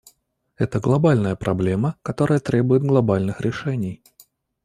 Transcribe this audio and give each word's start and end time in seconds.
Это 0.57 0.79
глобальная 0.79 1.35
проблема, 1.35 1.95
которая 2.01 2.39
требует 2.39 2.81
глобальных 2.81 3.39
решений. 3.39 4.01